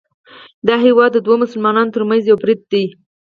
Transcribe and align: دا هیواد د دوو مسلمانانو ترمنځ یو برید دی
دا 0.67 0.75
هیواد 0.85 1.11
د 1.13 1.17
دوو 1.25 1.35
مسلمانانو 1.43 1.93
ترمنځ 1.95 2.21
یو 2.25 2.37
برید 2.43 2.61
دی 2.71 2.85